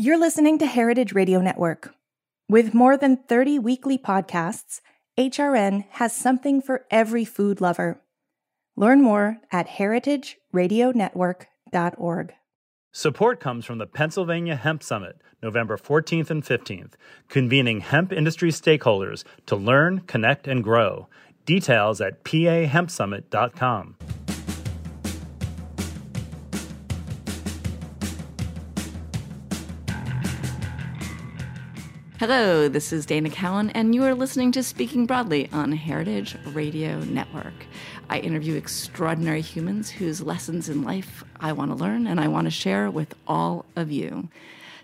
[0.00, 1.94] You're listening to Heritage Radio Network.
[2.48, 4.80] With more than 30 weekly podcasts,
[5.18, 8.00] HRN has something for every food lover.
[8.76, 12.32] Learn more at heritageradionetwork.org.
[12.92, 16.94] Support comes from the Pennsylvania Hemp Summit, November 14th and 15th,
[17.28, 21.08] convening hemp industry stakeholders to learn, connect, and grow.
[21.44, 23.96] Details at pahempsummit.com.
[32.20, 37.00] Hello, this is Dana Cowan, and you are listening to Speaking Broadly on Heritage Radio
[37.00, 37.54] Network.
[38.10, 42.44] I interview extraordinary humans whose lessons in life I want to learn and I want
[42.44, 44.28] to share with all of you.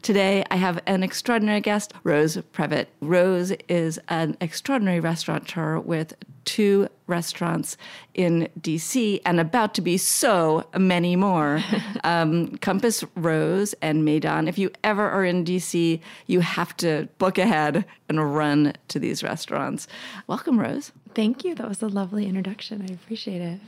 [0.00, 2.86] Today, I have an extraordinary guest, Rose Previte.
[3.02, 6.14] Rose is an extraordinary restaurateur with
[6.46, 7.76] two restaurants
[8.14, 11.62] in DC and about to be so many more.
[12.04, 14.48] um, Compass Rose and Maydan.
[14.48, 19.22] If you ever are in DC, you have to book ahead and run to these
[19.22, 19.86] restaurants.
[20.26, 20.92] Welcome, Rose.
[21.14, 21.54] Thank you.
[21.54, 22.86] That was a lovely introduction.
[22.88, 23.60] I appreciate it.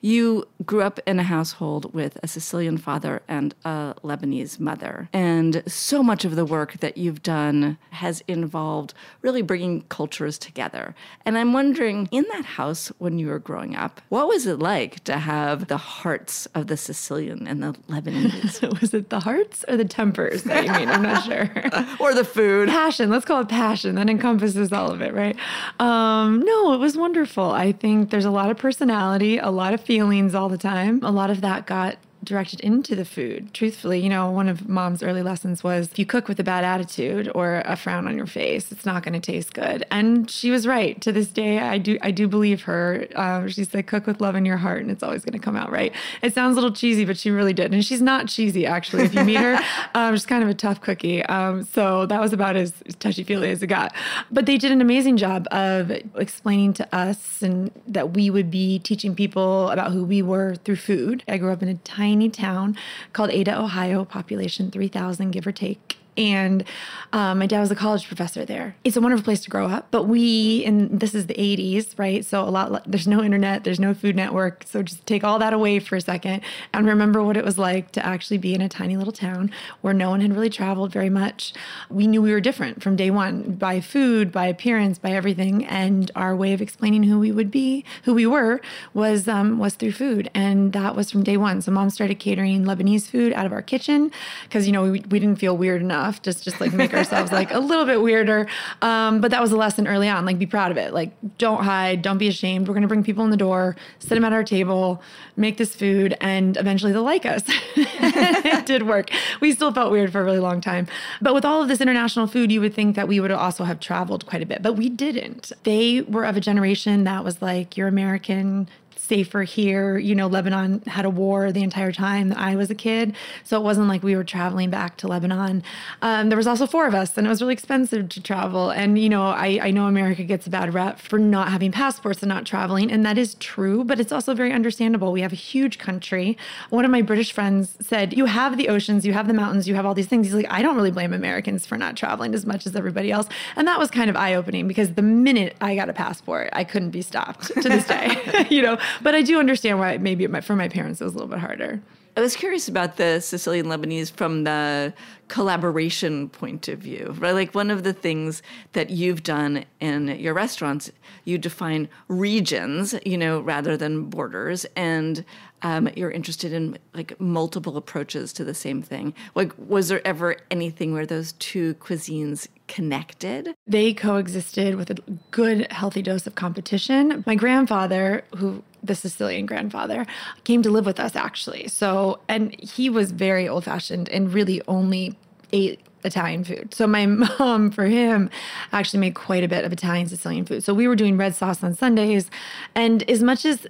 [0.00, 5.08] You grew up in a household with a Sicilian father and a Lebanese mother.
[5.12, 10.94] And so much of the work that you've done has involved really bringing cultures together.
[11.24, 15.04] And I'm wondering, in that house when you were growing up, what was it like
[15.04, 18.60] to have the hearts of the Sicilian and the Lebanese?
[18.80, 20.88] was it the hearts or the tempers that you mean?
[20.88, 21.50] I'm not sure.
[22.00, 22.68] or the food.
[22.68, 23.10] Passion.
[23.10, 23.96] Let's call it passion.
[23.96, 25.36] That encompasses all of it, right?
[25.78, 27.50] Um, no, it was wonderful.
[27.50, 31.00] I think there's a lot of personality, a lot of feelings all the time.
[31.02, 33.52] A lot of that got directed into the food.
[33.54, 36.64] Truthfully, you know, one of mom's early lessons was if you cook with a bad
[36.64, 39.84] attitude or a frown on your face, it's not going to taste good.
[39.90, 41.00] And she was right.
[41.00, 43.06] To this day, I do I do believe her.
[43.16, 45.56] Um, she said, "Cook with love in your heart, and it's always going to come
[45.56, 47.72] out right." It sounds a little cheesy, but she really did.
[47.72, 49.04] And she's not cheesy, actually.
[49.04, 49.58] If you meet her,
[49.94, 51.24] um, she's kind of a tough cookie.
[51.24, 53.94] Um, so that was about as touchy feely as it got.
[54.30, 58.78] But they did an amazing job of explaining to us and that we would be
[58.78, 61.24] teaching people about who we were through food.
[61.28, 62.76] I grew up in a tiny tiny town
[63.12, 66.64] called Ada, Ohio, population 3,000, give or take and
[67.12, 68.76] um, my dad was a college professor there.
[68.84, 72.24] It's a wonderful place to grow up, but we and this is the 80s, right?
[72.24, 74.64] So a lot there's no internet, there's no food network.
[74.66, 77.90] So just take all that away for a second and remember what it was like
[77.92, 79.50] to actually be in a tiny little town
[79.80, 81.52] where no one had really traveled very much.
[81.88, 86.10] We knew we were different from day one by food, by appearance, by everything, and
[86.14, 88.60] our way of explaining who we would be, who we were,
[88.94, 91.60] was um, was through food, and that was from day one.
[91.62, 94.12] So mom started catering Lebanese food out of our kitchen
[94.44, 96.22] because you know we, we didn't feel weird enough enough.
[96.22, 98.46] Just just like make ourselves like a little bit weirder.
[98.82, 100.24] Um, but that was a lesson early on.
[100.24, 100.92] Like be proud of it.
[100.92, 102.02] Like don't hide.
[102.02, 102.68] Don't be ashamed.
[102.68, 105.02] We're gonna bring people in the door, sit them at our table,
[105.36, 107.42] make this food, and eventually they'll like us.
[107.76, 109.10] it did work.
[109.40, 110.86] We still felt weird for a really long time.
[111.20, 113.80] But with all of this international food, you would think that we would also have
[113.80, 115.52] traveled quite a bit, but we didn't.
[115.64, 118.68] They were of a generation that was like, you're American,
[119.10, 119.98] safer here.
[119.98, 123.16] You know, Lebanon had a war the entire time that I was a kid.
[123.42, 125.64] So it wasn't like we were traveling back to Lebanon.
[126.00, 128.70] Um, there was also four of us, and it was really expensive to travel.
[128.70, 132.22] And, you know, I, I know America gets a bad rep for not having passports
[132.22, 132.88] and not traveling.
[132.92, 135.10] And that is true, but it's also very understandable.
[135.10, 136.38] We have a huge country.
[136.68, 139.74] One of my British friends said, You have the oceans, you have the mountains, you
[139.74, 140.28] have all these things.
[140.28, 143.26] He's like, I don't really blame Americans for not traveling as much as everybody else.
[143.56, 146.62] And that was kind of eye opening because the minute I got a passport, I
[146.62, 150.56] couldn't be stopped to this day, you know, but I do understand why maybe for
[150.56, 151.80] my parents it was a little bit harder.
[152.16, 154.92] I was curious about the Sicilian Lebanese from the
[155.28, 157.30] collaboration point of view, right?
[157.30, 160.90] Like one of the things that you've done in your restaurants,
[161.24, 165.24] you define regions, you know, rather than borders, and
[165.62, 169.14] um, you're interested in like multiple approaches to the same thing.
[169.36, 173.54] Like, was there ever anything where those two cuisines connected?
[173.66, 174.94] They coexisted with a
[175.32, 177.24] good, healthy dose of competition.
[177.26, 180.06] My grandfather, who the Sicilian grandfather,
[180.44, 181.66] came to live with us actually.
[181.66, 185.18] So, and he was very old fashioned and really only
[185.52, 186.72] ate Italian food.
[186.72, 187.06] So my
[187.38, 188.30] mom, for him,
[188.72, 190.62] actually made quite a bit of Italian Sicilian food.
[190.62, 192.30] So we were doing red sauce on Sundays.
[192.76, 193.66] And as much as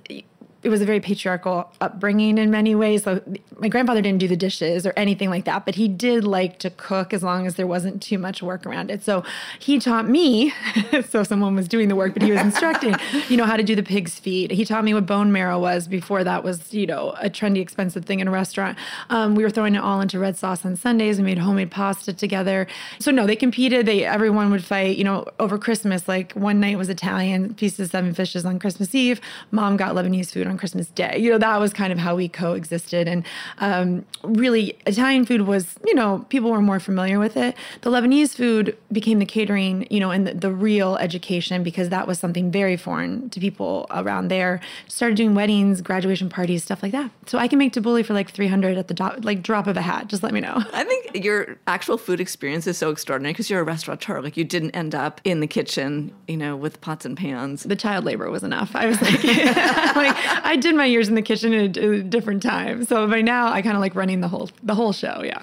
[0.62, 3.04] it was a very patriarchal upbringing in many ways.
[3.04, 3.22] So
[3.58, 6.70] my grandfather didn't do the dishes or anything like that, but he did like to
[6.70, 9.02] cook as long as there wasn't too much work around it.
[9.02, 9.24] So
[9.58, 10.52] he taught me,
[11.08, 12.94] so someone was doing the work, but he was instructing,
[13.28, 14.50] you know, how to do the pig's feet.
[14.50, 18.04] He taught me what bone marrow was before that was, you know, a trendy, expensive
[18.04, 18.76] thing in a restaurant.
[19.08, 21.18] Um, we were throwing it all into red sauce on Sundays.
[21.18, 22.66] We made homemade pasta together.
[22.98, 23.86] So no, they competed.
[23.86, 26.06] They everyone would fight, you know, over Christmas.
[26.06, 29.20] Like one night was Italian, pieces seven fishes on Christmas Eve.
[29.50, 31.16] Mom got Lebanese food on Christmas Day.
[31.18, 33.08] You know, that was kind of how we coexisted.
[33.08, 33.24] And
[33.58, 37.56] um, really, Italian food was, you know, people were more familiar with it.
[37.82, 42.06] The Lebanese food became the catering, you know, and the, the real education because that
[42.06, 44.60] was something very foreign to people around there.
[44.88, 47.10] Started doing weddings, graduation parties, stuff like that.
[47.26, 49.82] So I can make tabbouleh for like 300 at the do- like drop of a
[49.82, 50.08] hat.
[50.08, 50.62] Just let me know.
[50.72, 54.20] I think your actual food experience is so extraordinary because you're a restaurateur.
[54.20, 57.62] Like you didn't end up in the kitchen, you know, with pots and pans.
[57.62, 58.74] The child labor was enough.
[58.74, 62.84] I was like, like I did my years in the kitchen at a, different time.
[62.84, 65.22] So by now I kind of like running the whole the whole show.
[65.24, 65.42] Yeah.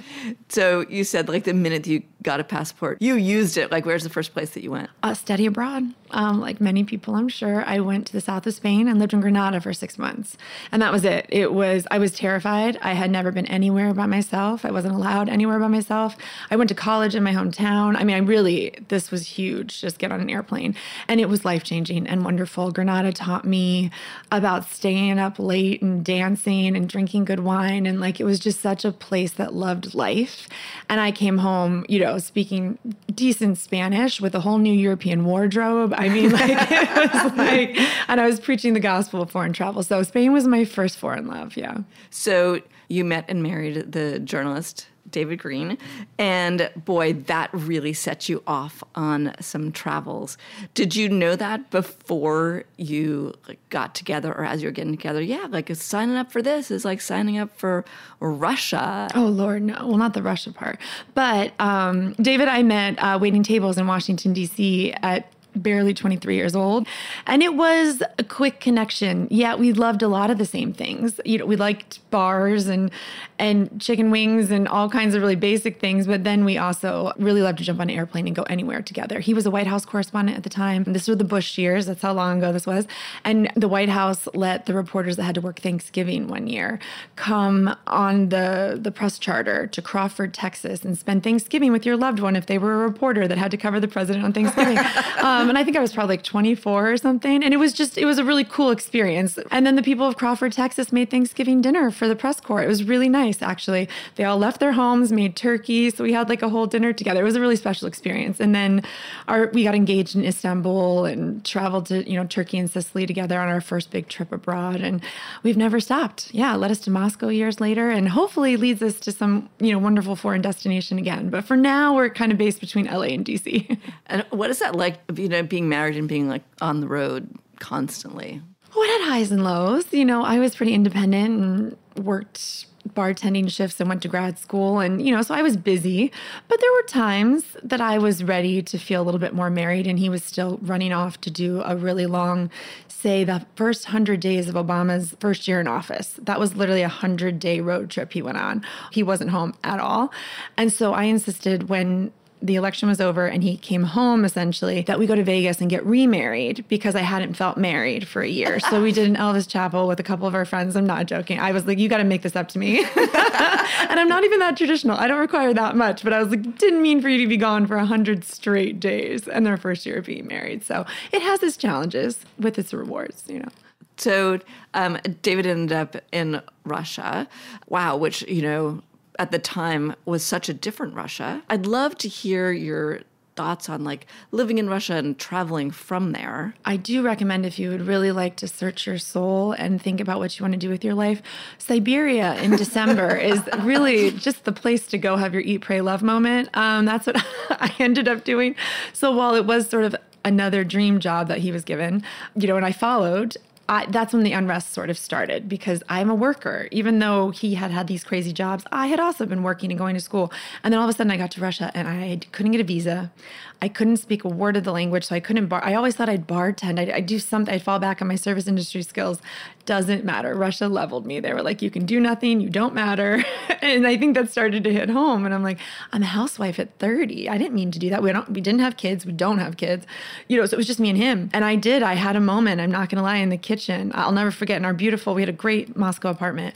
[0.50, 3.72] So you said like the minute you got a passport, you used it.
[3.72, 4.90] Like where's the first place that you went?
[5.04, 5.84] Uh, study abroad.
[6.12, 7.66] Um, like many people, I'm sure.
[7.66, 10.38] I went to the south of Spain and lived in Granada for six months,
[10.72, 11.26] and that was it.
[11.30, 12.78] It was I was terrified.
[12.82, 14.64] I had never been anywhere by myself.
[14.64, 16.16] I wasn't allowed anywhere by myself.
[16.50, 17.98] I went to college in my hometown.
[17.98, 19.82] I mean, I really this was huge.
[19.82, 20.76] Just get on an airplane,
[21.08, 22.72] and it was life changing and wonderful.
[22.72, 23.92] Granada taught me
[24.32, 28.62] about staying up late and dancing and drinking good wine, and like it was just
[28.62, 30.48] such a place that loved life.
[30.88, 32.78] And I came home, you know, speaking
[33.14, 35.94] decent Spanish with a whole new European wardrobe.
[35.98, 37.78] I mean, like it was like,
[38.08, 39.84] and I was preaching the gospel of foreign travel.
[39.84, 41.58] So Spain was my first foreign love.
[41.58, 41.80] Yeah.
[42.10, 45.78] So you met and married the journalist David Greene.
[46.18, 50.38] And boy, that really set you off on some travels.
[50.74, 53.34] Did you know that before you
[53.70, 55.22] got together or as you were getting together?
[55.22, 57.86] Yeah, like signing up for this is like signing up for
[58.20, 59.10] Russia.
[59.16, 59.88] Oh, Lord, no.
[59.88, 60.80] Well, not the Russia part.
[61.14, 64.94] But um, David, I met uh, waiting tables in Washington, D.C.
[65.02, 66.88] at barely 23 years old.
[67.26, 69.28] And it was a quick connection.
[69.30, 71.20] Yeah, we loved a lot of the same things.
[71.26, 72.92] You know, we liked bars and
[73.40, 77.42] and chicken wings and all kinds of really basic things, but then we also really
[77.42, 79.20] loved to jump on an airplane and go anywhere together.
[79.20, 80.84] He was a White House correspondent at the time.
[80.86, 81.86] This were the Bush years.
[81.86, 82.88] That's how long ago this was.
[83.24, 86.80] And the White House let the reporters that had to work Thanksgiving one year
[87.16, 92.20] come on the the press charter to Crawford, Texas and spend Thanksgiving with your loved
[92.20, 94.78] one if they were a reporter that had to cover the president on Thanksgiving.
[95.20, 97.42] um, Um, and I think I was probably like 24 or something.
[97.42, 99.40] And it was just, it was a really cool experience.
[99.50, 102.62] And then the people of Crawford, Texas made Thanksgiving dinner for the press corps.
[102.62, 103.88] It was really nice, actually.
[104.16, 105.90] They all left their homes, made turkey.
[105.90, 107.22] So we had like a whole dinner together.
[107.22, 108.42] It was a really special experience.
[108.42, 108.84] And then
[109.30, 113.40] our, we got engaged in Istanbul and traveled to, you know, Turkey and Sicily together
[113.40, 114.82] on our first big trip abroad.
[114.82, 115.02] And
[115.44, 116.34] we've never stopped.
[116.34, 119.80] Yeah, led us to Moscow years later and hopefully leads us to some, you know,
[119.80, 121.30] wonderful foreign destination again.
[121.30, 123.78] But for now, we're kind of based between LA and DC.
[124.08, 127.30] And what is that like, you know, being married and being like on the road
[127.60, 128.42] constantly?
[128.74, 129.92] Oh, it had highs and lows.
[129.92, 134.80] You know, I was pretty independent and worked bartending shifts and went to grad school
[134.80, 136.10] and you know so I was busy
[136.48, 139.88] but there were times that I was ready to feel a little bit more married
[139.88, 142.50] and he was still running off to do a really long
[142.88, 146.88] say the first 100 days of Obama's first year in office that was literally a
[146.88, 150.14] 100 day road trip he went on he wasn't home at all
[150.56, 155.00] and so I insisted when the election was over and he came home essentially that
[155.00, 158.60] we go to Vegas and get remarried because I hadn't felt married for a year.
[158.60, 160.76] So we did an Elvis chapel with a couple of our friends.
[160.76, 161.40] I'm not joking.
[161.40, 162.80] I was like, you got to make this up to me.
[162.96, 164.98] and I'm not even that traditional.
[164.98, 167.38] I don't require that much, but I was like, didn't mean for you to be
[167.38, 170.64] gone for a hundred straight days and their first year of being married.
[170.64, 173.50] So it has its challenges with its rewards, you know.
[173.98, 174.40] So
[174.74, 177.28] um, David ended up in Russia.
[177.68, 178.82] Wow, which, you know,
[179.20, 181.44] at the time was such a different Russia.
[181.50, 183.02] I'd love to hear your
[183.38, 186.56] thoughts on like living in Russia and traveling from there.
[186.66, 190.20] I do recommend if you would really like to search your soul and think about
[190.20, 191.22] what you want to do with your life,
[191.60, 196.04] Siberia in December is really just the place to go have your eat, pray, love
[196.04, 196.50] moment.
[196.58, 197.16] Um, that's what
[197.52, 198.56] I ended up doing.
[198.92, 199.96] So while it was sort of
[200.26, 202.04] another dream job that he was given,
[202.36, 203.38] you know, and I followed,
[203.70, 206.70] I, that's when the unrest sort of started because I'm a worker.
[206.72, 209.96] Even though he had had these crazy jobs, I had also been working and going
[209.96, 210.32] to school.
[210.64, 212.64] And then all of a sudden, I got to Russia and I couldn't get a
[212.64, 213.12] visa.
[213.62, 215.64] I couldn't speak a word of the language, so I couldn't bar.
[215.64, 216.80] I always thought I'd bartend.
[216.80, 217.54] I'd, I'd do something.
[217.54, 219.20] I'd fall back on my service industry skills.
[219.66, 220.36] Doesn't matter.
[220.36, 221.20] Russia leveled me.
[221.20, 222.40] They were like, "You can do nothing.
[222.40, 223.24] You don't matter."
[223.62, 225.26] and I think that started to hit home.
[225.26, 225.58] And I'm like,
[225.92, 227.30] "I'm a housewife at 30.
[227.30, 228.04] I didn't mean to do that.
[228.04, 228.30] We don't.
[228.30, 229.06] We didn't have kids.
[229.06, 229.88] We don't have kids.
[230.28, 230.46] You know.
[230.46, 231.30] So it was just me and him.
[231.34, 231.82] And I did.
[231.82, 232.62] I had a moment.
[232.62, 233.18] I'm not gonna lie.
[233.18, 234.58] In the kitchen, I'll never forget.
[234.58, 236.54] In our beautiful, we had a great Moscow apartment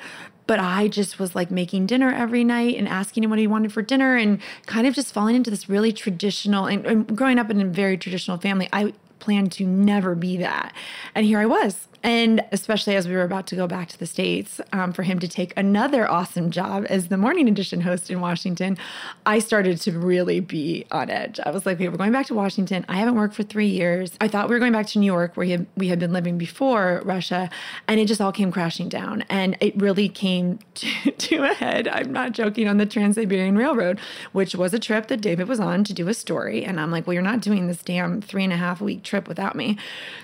[0.47, 3.71] but I just was like making dinner every night and asking him what he wanted
[3.71, 7.49] for dinner and kind of just falling into this really traditional and, and growing up
[7.49, 8.67] in a very traditional family.
[8.73, 10.73] I planned to never be that.
[11.15, 11.87] And here I was.
[12.03, 15.19] And especially as we were about to go back to the States um, for him
[15.19, 18.77] to take another awesome job as the morning edition host in Washington,
[19.25, 21.39] I started to really be on edge.
[21.45, 22.85] I was like, okay, we're going back to Washington.
[22.89, 24.13] I haven't worked for three years.
[24.19, 26.37] I thought we were going back to New York where had, we had been living
[26.37, 27.49] before Russia.
[27.87, 29.23] And it just all came crashing down.
[29.29, 31.87] And it really came to, to a head.
[31.87, 33.99] I'm not joking on the Trans Siberian Railroad,
[34.31, 36.65] which was a trip that David was on to do a story.
[36.65, 39.27] And I'm like, well, you're not doing this damn three and a half week trip
[39.27, 39.77] without me.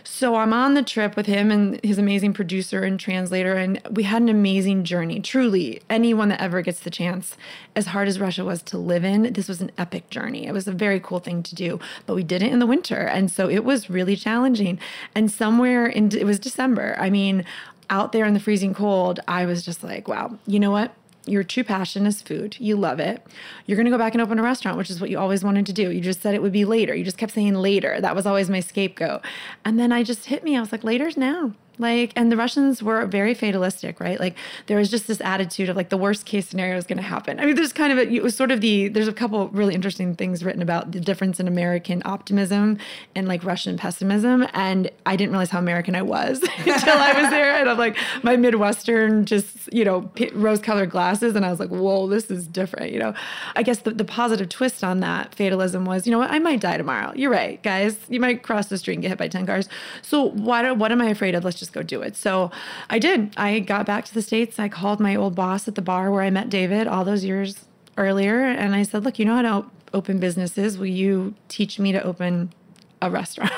[0.04, 3.56] So I'm on the trip with him and his amazing producer and translator.
[3.56, 5.20] And we had an amazing journey.
[5.20, 7.36] Truly, anyone that ever gets the chance,
[7.76, 10.48] as hard as Russia was to live in, this was an epic journey.
[10.48, 11.80] It was a very cool thing to do.
[12.06, 13.02] But we did it in the winter.
[13.02, 14.80] And so it was really challenging.
[15.16, 16.96] And somewhere in, it was December.
[17.00, 17.46] I mean,
[17.90, 20.94] out there in the freezing cold, I was just like, wow, you know what?
[21.28, 22.58] Your true passion is food.
[22.60, 23.22] You love it.
[23.66, 25.66] You're going to go back and open a restaurant, which is what you always wanted
[25.68, 25.92] to do.
[25.92, 26.96] You just said it would be later.
[26.96, 28.00] You just kept saying later.
[28.00, 29.22] That was always my scapegoat.
[29.66, 30.56] And then I just hit me.
[30.56, 31.54] I was like, later's now.
[31.80, 34.20] Like, and the Russians were very fatalistic, right?
[34.20, 34.36] Like,
[34.68, 37.40] there was just this attitude of like the worst case scenario is going to happen.
[37.40, 39.76] I mean, there's kind of a, it was sort of the, there's a couple really
[39.76, 42.78] interesting things written about the difference in American optimism
[43.16, 44.48] and like Russian pessimism.
[44.54, 47.56] And I didn't realize how American I was until I was there.
[47.56, 51.36] And I'm like, my Midwestern, just, you know, rose colored glasses.
[51.36, 53.14] And I was like, whoa, this is different, you know?
[53.56, 56.62] I guess the, the positive twist on that fatalism was, you know what, I might
[56.62, 57.14] die tomorrow.
[57.16, 57.98] You're right, guys.
[58.10, 59.70] You might cross the street and get hit by 10 cars.
[60.02, 61.44] So, what, what am I afraid of?
[61.44, 62.16] Let's just just go do it.
[62.16, 62.50] So
[62.90, 63.34] I did.
[63.36, 64.58] I got back to the States.
[64.58, 67.66] I called my old boss at the bar where I met David all those years
[67.98, 68.42] earlier.
[68.42, 70.78] And I said, Look, you know how to open businesses.
[70.78, 72.54] Will you teach me to open
[73.02, 73.52] a restaurant?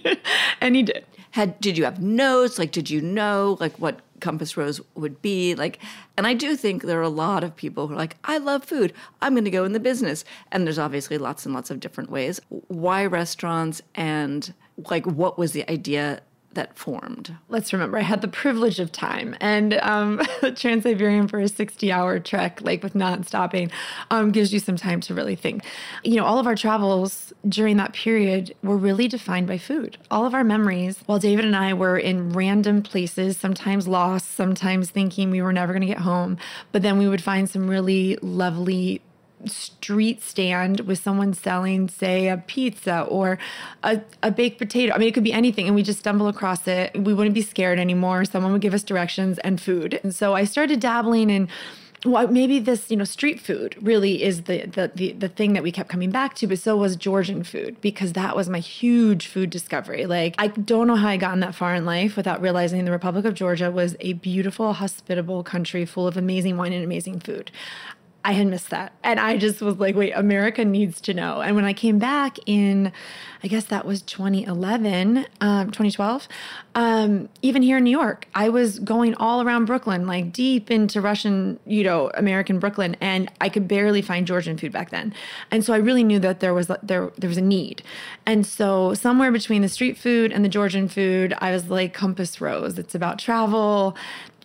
[0.60, 1.06] and he did.
[1.30, 2.58] Had did you have notes?
[2.58, 5.80] Like, did you know like what Compass Rose would be like.
[6.16, 8.64] And I do think there are a lot of people who are like, I love
[8.64, 8.92] food.
[9.20, 10.24] I'm going to go in the business.
[10.52, 12.40] And there's obviously lots and lots of different ways.
[12.68, 14.54] Why restaurants and
[14.90, 16.22] like what was the idea
[16.54, 17.36] that formed?
[17.48, 20.20] Let's remember, I had the privilege of time, and um,
[20.54, 23.70] Trans Siberian for a 60 hour trek, like with non stopping,
[24.10, 25.64] um, gives you some time to really think.
[26.04, 29.98] You know, all of our travels during that period were really defined by food.
[30.10, 34.90] All of our memories, while David and I were in random places, sometimes lost, sometimes
[34.90, 36.38] thinking we were never going to get home,
[36.72, 39.02] but then we would find some really lovely
[39.46, 43.38] street stand with someone selling, say, a pizza or
[43.82, 44.94] a, a baked potato.
[44.94, 45.66] I mean, it could be anything.
[45.66, 46.92] And we just stumble across it.
[46.94, 48.24] We wouldn't be scared anymore.
[48.24, 50.00] Someone would give us directions and food.
[50.02, 51.48] And so I started dabbling in
[52.04, 55.62] well, maybe this, you know, street food really is the, the the the thing that
[55.62, 59.28] we kept coming back to, but so was Georgian food because that was my huge
[59.28, 60.06] food discovery.
[60.06, 63.24] Like I don't know how I gotten that far in life without realizing the Republic
[63.24, 67.52] of Georgia was a beautiful, hospitable country full of amazing wine and amazing food.
[68.24, 68.92] I had missed that.
[69.02, 71.40] And I just was like, wait, America needs to know.
[71.40, 72.92] And when I came back in,
[73.42, 76.28] I guess that was 2011, um, 2012,
[76.76, 81.00] um, even here in New York, I was going all around Brooklyn, like deep into
[81.00, 85.12] Russian, you know, American Brooklyn, and I could barely find Georgian food back then.
[85.50, 87.82] And so I really knew that there was there there was a need.
[88.24, 92.40] And so somewhere between the street food and the Georgian food, I was like Compass
[92.40, 92.78] Rose.
[92.78, 93.96] It's about travel,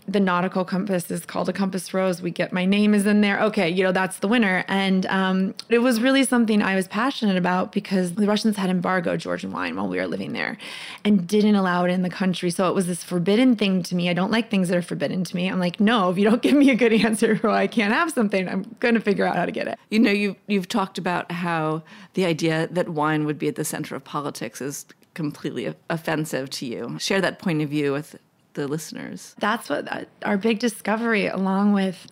[0.07, 2.21] the nautical compass is called a compass rose.
[2.21, 3.39] We get my name is in there.
[3.41, 4.63] Okay, you know, that's the winner.
[4.67, 9.19] And um, it was really something I was passionate about because the Russians had embargoed
[9.19, 10.57] Georgian wine while we were living there
[11.03, 12.49] and didn't allow it in the country.
[12.49, 14.09] So it was this forbidden thing to me.
[14.09, 15.49] I don't like things that are forbidden to me.
[15.49, 18.11] I'm like, no, if you don't give me a good answer or I can't have
[18.11, 19.77] something, I'm going to figure out how to get it.
[19.89, 21.83] You know, you, you've talked about how
[22.13, 26.65] the idea that wine would be at the center of politics is completely offensive to
[26.65, 26.97] you.
[26.99, 28.15] Share that point of view with
[28.57, 29.35] the listeners.
[29.39, 32.07] That's what uh, our big discovery, along with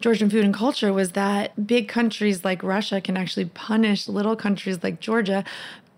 [0.00, 4.82] Georgian food and culture, was that big countries like Russia can actually punish little countries
[4.82, 5.44] like Georgia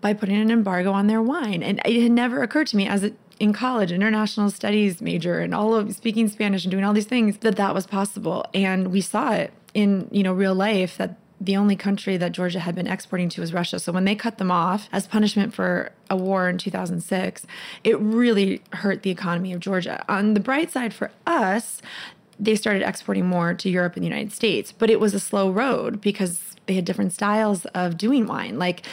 [0.01, 1.63] by putting an embargo on their wine.
[1.63, 5.75] And it had never occurred to me as in college, international studies major, and all
[5.75, 8.45] of speaking Spanish and doing all these things that that was possible.
[8.53, 12.59] And we saw it in you know real life that the only country that Georgia
[12.59, 13.79] had been exporting to was Russia.
[13.79, 17.45] So when they cut them off as punishment for a war in 2006,
[17.83, 20.03] it really hurt the economy of Georgia.
[20.09, 21.81] On the bright side for us,
[22.39, 25.51] they started exporting more to Europe and the United States, but it was a slow
[25.51, 28.59] road because they had different styles of doing wine.
[28.59, 28.85] Like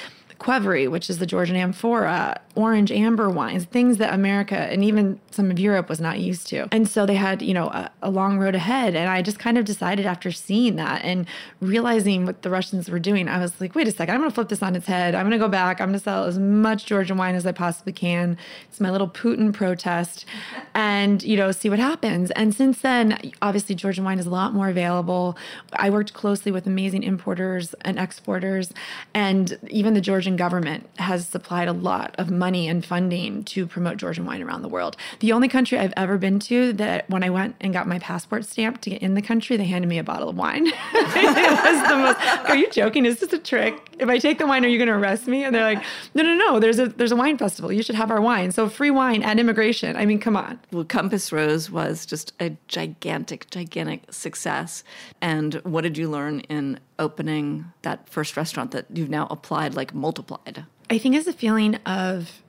[0.45, 5.51] Qvevri, which is the Georgian amphora, orange amber wines, things that America and even some
[5.51, 6.69] of Europe was not used to.
[6.71, 8.95] And so they had, you know, a, a, long road ahead.
[8.95, 11.27] And I just kind of decided after seeing that and
[11.61, 14.35] realizing what the Russians were doing, I was like, wait a second, I'm going to
[14.35, 15.15] flip this on its head.
[15.15, 15.81] I'm going to go back.
[15.81, 18.37] I'm going to sell as much Georgian wine as I possibly can.
[18.69, 20.27] It's my little Putin protest
[20.75, 22.31] and, you know, see what happens.
[22.33, 25.39] And since then, obviously, Georgian wine is a lot more available.
[25.73, 28.73] I worked closely with amazing importers and exporters.
[29.15, 33.67] And even the Georgian Georgian government has supplied a lot of money and funding to
[33.67, 34.97] promote Georgian wine around the world.
[35.21, 38.45] The only country I've ever been to that when I went and got my passport
[38.45, 40.67] stamped to get in the country, they handed me a bottle of wine.
[40.67, 42.49] it was the most.
[42.49, 43.07] Are you joking?
[43.07, 43.75] Is this a trick?
[43.99, 45.45] If I take the wine, are you going to arrest me?
[45.45, 46.61] And they're like, no, no, no.
[46.61, 47.71] There's a there's a wine festival.
[47.71, 48.51] You should have our wine.
[48.51, 49.97] So free wine at immigration.
[49.97, 50.59] I mean, come on.
[50.73, 54.83] Well, Compass Rose was just a gigantic, gigantic success.
[55.21, 59.95] And what did you learn in opening that first restaurant that you've now applied, like
[59.95, 60.65] multiplied?
[60.91, 62.43] I think it's a feeling of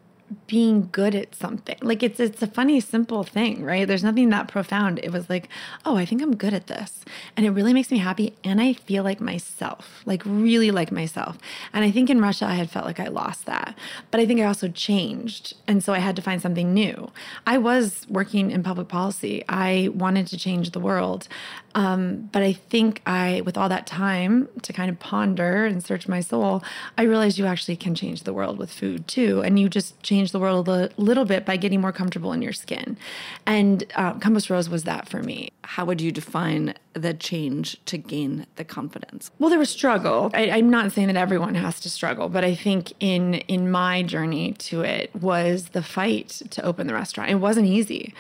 [0.48, 1.78] being good at something.
[1.82, 3.88] Like it's it's a funny simple thing, right?
[3.88, 5.00] There's nothing that profound.
[5.04, 5.50] It was like,
[5.86, 7.04] "Oh, I think I'm good at this."
[7.38, 10.02] And it really makes me happy and I feel like myself.
[10.06, 11.38] Like really like myself.
[11.74, 13.78] And I think in Russia I had felt like I lost that.
[14.10, 15.54] But I think I also changed.
[15.68, 17.12] And so I had to find something new.
[17.46, 19.44] I was working in public policy.
[19.48, 21.28] I wanted to change the world.
[21.76, 26.08] Um, but I think I, with all that time to kind of ponder and search
[26.08, 26.64] my soul,
[26.98, 29.42] I realized you actually can change the world with food too.
[29.42, 32.54] And you just change the world a little bit by getting more comfortable in your
[32.54, 32.98] skin.
[33.46, 35.50] And uh, Compass Rose was that for me.
[35.64, 39.30] How would you define the change to gain the confidence?
[39.38, 40.32] Well, there was struggle.
[40.34, 44.02] I, I'm not saying that everyone has to struggle, but I think in in my
[44.02, 47.32] journey to it was the fight to open the restaurant.
[47.32, 48.14] It wasn't easy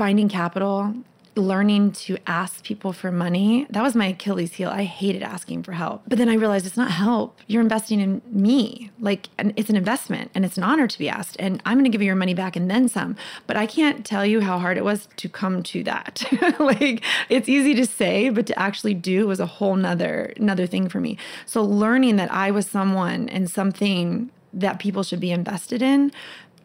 [0.00, 0.94] finding capital
[1.36, 4.68] learning to ask people for money, that was my Achilles heel.
[4.68, 6.02] I hated asking for help.
[6.06, 7.38] But then I realized it's not help.
[7.46, 8.90] You're investing in me.
[8.98, 11.36] Like, it's an investment and it's an honor to be asked.
[11.38, 13.16] And I'm going to give you your money back and then some.
[13.46, 16.24] But I can't tell you how hard it was to come to that.
[16.58, 20.88] like, it's easy to say, but to actually do was a whole nother, another thing
[20.88, 21.16] for me.
[21.46, 26.12] So learning that I was someone and something that people should be invested in,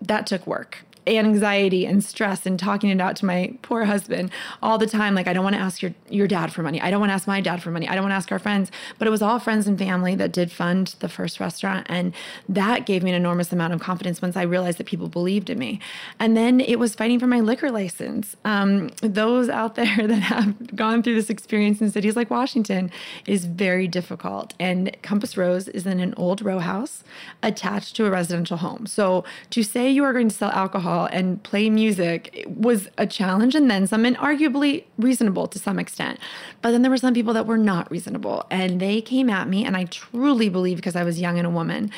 [0.01, 4.31] that took work anxiety and stress and talking it out to my poor husband
[4.61, 5.15] all the time.
[5.15, 6.81] Like, I don't want to ask your, your dad for money.
[6.81, 7.87] I don't want to ask my dad for money.
[7.87, 8.71] I don't want to ask our friends.
[8.97, 11.85] But it was all friends and family that did fund the first restaurant.
[11.89, 12.13] And
[12.49, 15.59] that gave me an enormous amount of confidence once I realized that people believed in
[15.59, 15.79] me.
[16.19, 18.35] And then it was fighting for my liquor license.
[18.43, 22.91] Um, those out there that have gone through this experience in cities like Washington
[23.27, 24.53] is very difficult.
[24.59, 27.03] And Compass Rose is in an old row house
[27.43, 28.85] attached to a residential home.
[28.87, 33.53] So to say you are going to sell alcohol and play music was a challenge
[33.55, 36.19] and then some, and arguably reasonable to some extent.
[36.61, 39.65] But then there were some people that were not reasonable and they came at me,
[39.65, 41.91] and I truly believe because I was young and a woman.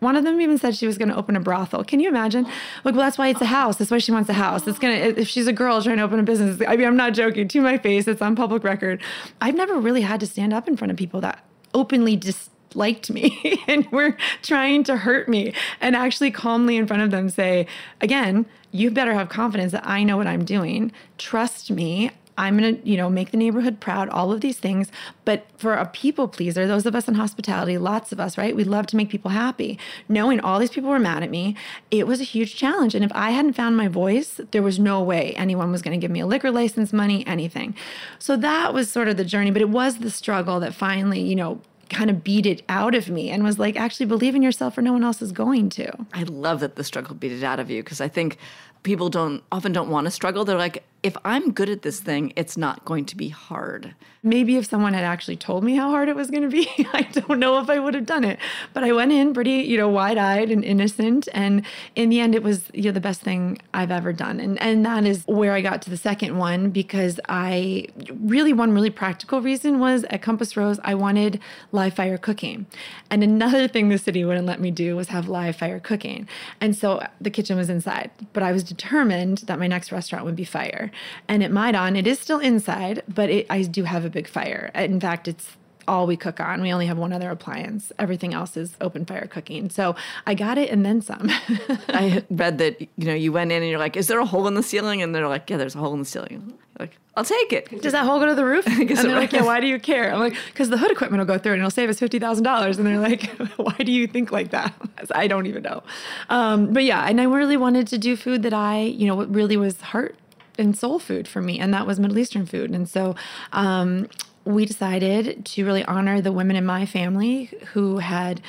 [0.00, 1.84] One of them even said she was going to open a brothel.
[1.84, 2.44] Can you imagine?
[2.84, 3.76] Like, well, that's why it's a house.
[3.76, 4.66] That's why she wants a house.
[4.66, 4.94] It's gonna.
[4.94, 7.46] If she's a girl trying to open a business, I mean, I'm not joking.
[7.48, 9.00] To my face, it's on public record.
[9.40, 13.10] I've never really had to stand up in front of people that openly just liked
[13.10, 17.66] me and were trying to hurt me and actually calmly in front of them say
[18.00, 22.76] again you better have confidence that i know what i'm doing trust me I'm going
[22.76, 24.90] to, you know, make the neighborhood proud, all of these things.
[25.24, 28.56] But for a people pleaser, those of us in hospitality, lots of us, right?
[28.56, 29.78] We love to make people happy.
[30.08, 31.56] Knowing all these people were mad at me,
[31.90, 32.94] it was a huge challenge.
[32.94, 36.02] And if I hadn't found my voice, there was no way anyone was going to
[36.02, 37.74] give me a liquor license, money, anything.
[38.18, 39.50] So that was sort of the journey.
[39.50, 41.60] But it was the struggle that finally, you know,
[41.92, 44.82] kind of beat it out of me and was like, actually believe in yourself or
[44.82, 46.06] no one else is going to.
[46.12, 48.38] I love that the struggle beat it out of you because I think
[48.82, 50.44] people don't often don't want to struggle.
[50.44, 53.94] They're like, if I'm good at this thing, it's not going to be hard.
[54.22, 57.02] Maybe if someone had actually told me how hard it was going to be, I
[57.02, 58.38] don't know if I would have done it.
[58.72, 62.44] But I went in pretty, you know, wide-eyed and innocent, and in the end, it
[62.44, 64.38] was you know the best thing I've ever done.
[64.38, 67.86] And and that is where I got to the second one because I
[68.20, 71.40] really one really practical reason was at Compass Rose I wanted
[71.72, 72.66] live fire cooking,
[73.10, 76.28] and another thing the city wouldn't let me do was have live fire cooking,
[76.60, 80.36] and so the kitchen was inside, but I was determined that my next restaurant would
[80.36, 80.91] be fire.
[81.28, 84.70] And at Maydan, it is still inside, but it, I do have a big fire.
[84.74, 85.56] In fact, it's
[85.88, 86.62] all we cook on.
[86.62, 87.92] We only have one other appliance.
[87.98, 89.70] Everything else is open fire cooking.
[89.70, 91.28] So I got it and then some.
[91.88, 94.46] I read that you know you went in and you're like, "Is there a hole
[94.46, 96.96] in the ceiling?" And they're like, "Yeah, there's a hole in the ceiling." You're like,
[97.14, 97.82] I'll take it.
[97.82, 98.66] Does that hole go to the roof?
[98.66, 99.14] and they're right.
[99.14, 100.12] like, Yeah, why do you care?
[100.12, 102.44] I'm like, Because the hood equipment will go through and it'll save us fifty thousand
[102.44, 102.78] dollars.
[102.78, 103.24] And they're like,
[103.56, 104.74] Why do you think like that?
[105.14, 105.82] I don't even know.
[106.30, 109.32] Um, but yeah, and I really wanted to do food that I, you know, what
[109.32, 110.16] really was heart
[110.58, 112.70] and soul food for me, and that was Middle Eastern food.
[112.70, 113.14] And so
[113.52, 114.08] um,
[114.44, 118.40] we decided to really honor the women in my family who had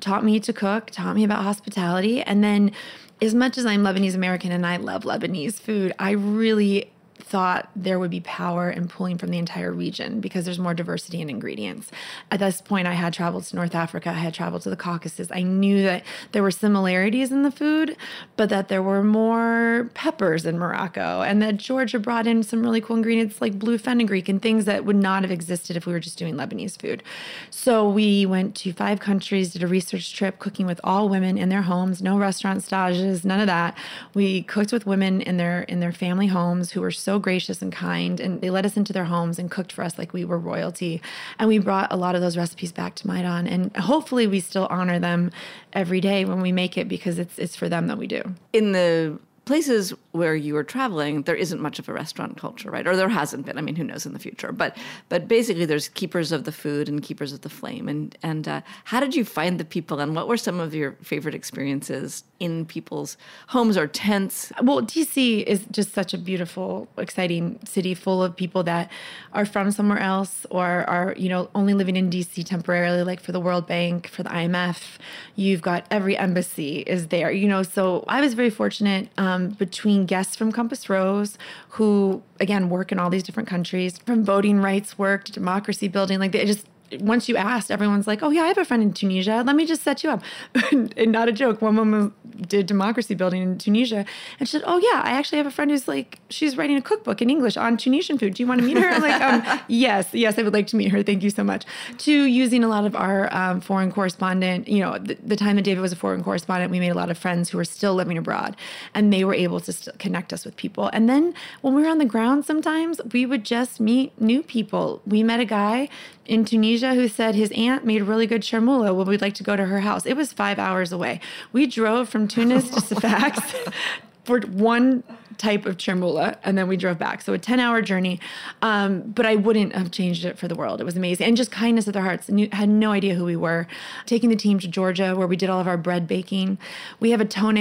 [0.00, 2.22] taught me to cook, taught me about hospitality.
[2.22, 2.72] And then,
[3.20, 6.90] as much as I'm Lebanese American and I love Lebanese food, I really
[7.22, 11.20] thought there would be power in pulling from the entire region because there's more diversity
[11.20, 11.90] in ingredients.
[12.30, 15.28] At this point, I had traveled to North Africa, I had traveled to the Caucasus.
[15.30, 17.96] I knew that there were similarities in the food,
[18.36, 22.80] but that there were more peppers in Morocco, and that Georgia brought in some really
[22.80, 26.00] cool ingredients like blue fenugreek and things that would not have existed if we were
[26.00, 27.02] just doing Lebanese food.
[27.50, 31.48] So we went to five countries, did a research trip, cooking with all women in
[31.48, 33.76] their homes, no restaurant stages, none of that.
[34.14, 37.72] We cooked with women in their in their family homes who were so gracious and
[37.72, 40.38] kind, and they let us into their homes and cooked for us like we were
[40.38, 41.00] royalty.
[41.38, 44.66] And we brought a lot of those recipes back to Maydan, and hopefully we still
[44.70, 45.30] honor them
[45.72, 48.22] every day when we make it because it's it's for them that we do.
[48.52, 52.86] In the places where you are traveling, there isn't much of a restaurant culture, right?
[52.86, 53.58] Or there hasn't been.
[53.58, 54.52] I mean, who knows in the future?
[54.52, 54.76] But
[55.08, 57.88] but basically, there's keepers of the food and keepers of the flame.
[57.88, 60.00] And and uh, how did you find the people?
[60.00, 63.16] And what were some of your favorite experiences in people's
[63.48, 64.52] homes or tents?
[64.62, 68.90] Well, DC is just such a beautiful, exciting city full of people that
[69.32, 73.32] are from somewhere else or are you know only living in DC temporarily, like for
[73.32, 74.98] the World Bank, for the IMF.
[75.34, 77.32] You've got every embassy is there.
[77.32, 79.08] You know, so I was very fortunate.
[79.18, 81.38] Um, um, between guests from Compass Rose,
[81.70, 86.18] who again work in all these different countries, from voting rights work to democracy building.
[86.18, 86.66] Like they just
[87.00, 89.42] once you asked, everyone's like, "Oh yeah, I have a friend in Tunisia.
[89.46, 90.22] Let me just set you up."
[90.72, 91.62] and not a joke.
[91.62, 92.12] One woman
[92.48, 94.04] did democracy building in Tunisia,
[94.38, 96.82] and she said, "Oh yeah, I actually have a friend who's like, she's writing a
[96.82, 98.34] cookbook in English on Tunisian food.
[98.34, 100.76] Do you want to meet her?" I'm like, um, "Yes, yes, I would like to
[100.76, 101.02] meet her.
[101.02, 101.64] Thank you so much."
[101.98, 105.62] To using a lot of our um, foreign correspondent, you know, the, the, time that
[105.62, 108.18] David was a foreign correspondent, we made a lot of friends who were still living
[108.18, 108.56] abroad,
[108.94, 110.88] and they were able to connect us with people.
[110.92, 115.02] And then when we were on the ground, sometimes we would just meet new people.
[115.06, 115.88] We met a guy
[116.26, 118.94] in Tunisia who said his aunt made really good chermoula.
[118.94, 120.06] Well, we'd like to go to her house.
[120.06, 121.20] It was five hours away.
[121.52, 123.40] We drove from Tunis to Sfax
[124.24, 125.02] for one
[125.38, 127.22] type of chermoula, and then we drove back.
[127.22, 128.20] So a 10 hour journey.
[128.60, 130.80] Um, but I wouldn't have changed it for the world.
[130.80, 131.26] It was amazing.
[131.26, 132.28] And just kindness of their hearts.
[132.28, 133.66] Knew, had no idea who we were.
[134.06, 136.58] Taking the team to Georgia where we did all of our bread baking.
[137.00, 137.52] We have a tone.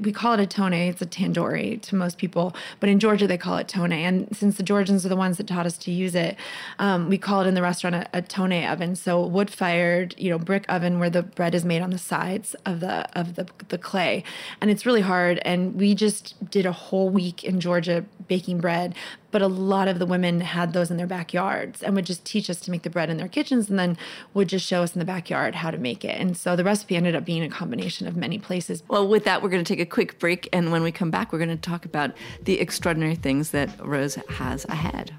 [0.00, 0.72] We call it a tone.
[0.72, 2.54] It's a tandoori to most people.
[2.80, 3.92] But in Georgia, they call it tone.
[3.92, 6.36] And since the Georgians are the ones that taught us to use it,
[6.78, 8.96] um, we call it in the restaurant a, a tone oven.
[8.96, 12.54] So wood fired, you know, brick oven where the bread is made on the sides
[12.66, 14.24] of the of the, the clay.
[14.60, 15.40] And it's really hard.
[15.44, 18.94] And we just did a whole week in Georgia baking bread,
[19.30, 22.48] but a lot of the women had those in their backyards and would just teach
[22.48, 23.96] us to make the bread in their kitchens and then
[24.32, 26.20] would just show us in the backyard how to make it.
[26.20, 28.82] And so the recipe ended up being a combination of many places.
[28.88, 30.48] Well, with that, we're going to take a quick break.
[30.52, 32.12] And when we come back, we're going to talk about
[32.42, 35.14] the extraordinary things that Rose has ahead.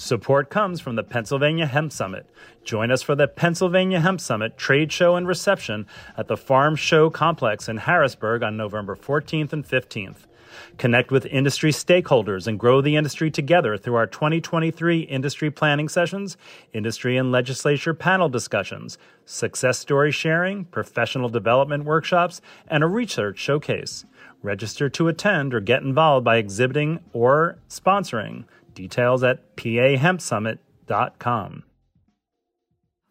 [0.00, 2.24] Support comes from the Pennsylvania Hemp Summit.
[2.64, 5.86] Join us for the Pennsylvania Hemp Summit trade show and reception
[6.16, 10.26] at the Farm Show Complex in Harrisburg on November 14th and 15th.
[10.78, 16.38] Connect with industry stakeholders and grow the industry together through our 2023 industry planning sessions,
[16.72, 24.06] industry and legislature panel discussions, success story sharing, professional development workshops, and a research showcase.
[24.42, 28.44] Register to attend or get involved by exhibiting or sponsoring.
[28.74, 31.64] Details at pahempsummit.com.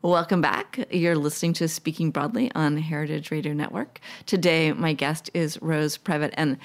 [0.02, 0.80] Welcome back.
[0.92, 4.00] You're listening to Speaking Broadly on Heritage Radio Network.
[4.26, 6.34] Today, my guest is Rose Previte.
[6.36, 6.58] And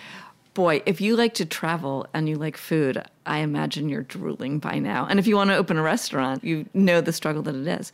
[0.55, 4.79] boy, if you like to travel and you like food, I imagine you're drooling by
[4.79, 5.07] now.
[5.07, 7.93] And if you want to open a restaurant, you know the struggle that it is.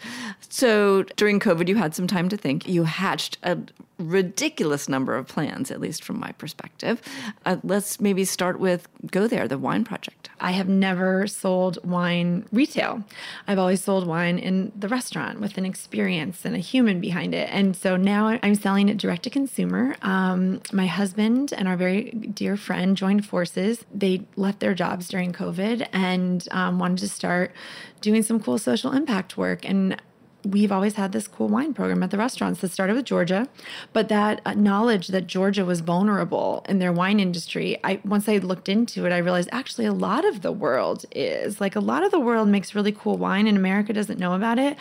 [0.48, 2.68] So during COVID, you had some time to think.
[2.68, 3.58] You hatched a
[4.00, 7.02] ridiculous number of plans, at least from my perspective.
[7.44, 10.30] Uh, let's maybe start with Go There, the wine project.
[10.40, 13.04] I have never sold wine retail.
[13.46, 17.50] I've always sold wine in the restaurant with an experience and a human behind it.
[17.52, 19.96] And so now I'm selling it direct to consumer.
[20.00, 23.84] Um, my husband and our very dear friend joined forces.
[23.94, 27.52] They left their jobs during COVID and um, wanted to start
[28.00, 29.68] doing some cool social impact work.
[29.68, 30.00] And
[30.44, 33.48] we've always had this cool wine program at the restaurants that started with Georgia,
[33.92, 38.38] but that uh, knowledge that Georgia was vulnerable in their wine industry, I once I
[38.38, 42.02] looked into it, I realized actually a lot of the world is like a lot
[42.02, 44.76] of the world makes really cool wine and America doesn't know about it.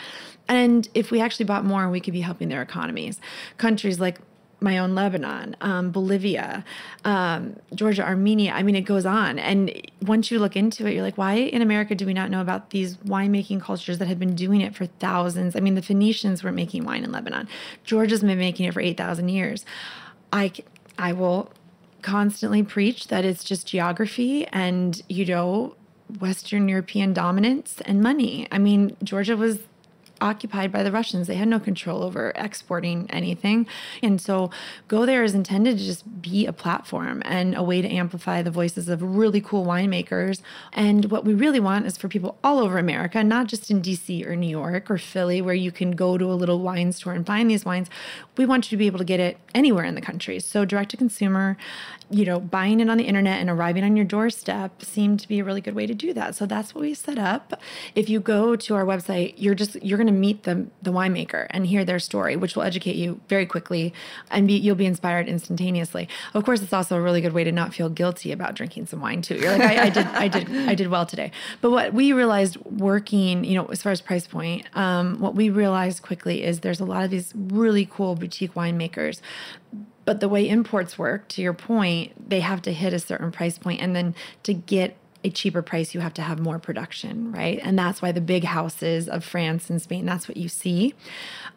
[0.48, 3.20] And if we actually bought more, we could be helping their economies.
[3.58, 4.18] Countries like
[4.60, 6.64] my own Lebanon, um, Bolivia,
[7.04, 8.52] um, Georgia, Armenia.
[8.52, 9.38] I mean, it goes on.
[9.38, 12.40] And once you look into it, you're like, why in America do we not know
[12.40, 15.56] about these winemaking cultures that have been doing it for thousands?
[15.56, 17.48] I mean, the Phoenicians were making wine in Lebanon.
[17.84, 19.64] Georgia's been making it for 8,000 years.
[20.32, 20.52] I,
[20.98, 21.52] I will
[22.02, 25.74] constantly preach that it's just geography and, you know,
[26.18, 28.48] Western European dominance and money.
[28.50, 29.60] I mean, Georgia was
[30.20, 31.26] occupied by the Russians.
[31.26, 33.66] They had no control over exporting anything.
[34.02, 34.50] And so
[34.88, 38.50] Go There is intended to just be a platform and a way to amplify the
[38.50, 40.40] voices of really cool winemakers.
[40.72, 44.26] And what we really want is for people all over America, not just in DC
[44.26, 47.26] or New York or Philly, where you can go to a little wine store and
[47.26, 47.88] find these wines.
[48.36, 50.40] We want you to be able to get it anywhere in the country.
[50.40, 51.56] So direct to consumer,
[52.10, 55.38] you know, buying it on the internet and arriving on your doorstep seemed to be
[55.38, 56.34] a really good way to do that.
[56.34, 57.60] So that's what we set up.
[57.94, 61.46] If you go to our website, you're just you're going to meet the the winemaker
[61.50, 63.94] and hear their story, which will educate you very quickly
[64.30, 66.08] and be you'll be inspired instantaneously.
[66.34, 69.00] Of course, it's also a really good way to not feel guilty about drinking some
[69.00, 69.36] wine too.
[69.36, 71.30] You're like, I, I did, I did, I did well today.
[71.60, 75.48] But what we realized working, you know, as far as price point, um, what we
[75.50, 79.20] realized quickly is there's a lot of these really cool boutique winemakers
[80.10, 83.58] but the way imports work to your point they have to hit a certain price
[83.58, 87.60] point and then to get a cheaper price, you have to have more production, right?
[87.62, 90.94] And that's why the big houses of France and Spain, that's what you see.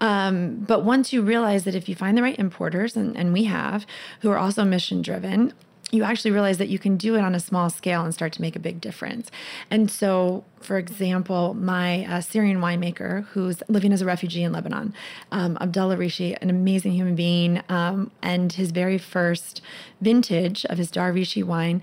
[0.01, 3.45] Um, but once you realize that if you find the right importers, and, and we
[3.45, 3.87] have,
[4.19, 5.53] who are also mission driven,
[5.93, 8.41] you actually realize that you can do it on a small scale and start to
[8.41, 9.29] make a big difference.
[9.69, 14.93] And so, for example, my uh, Syrian winemaker who's living as a refugee in Lebanon,
[15.31, 19.61] um, Abdullah Rishi, an amazing human being, um, and his very first
[20.01, 21.81] vintage of his Dar Rishi wine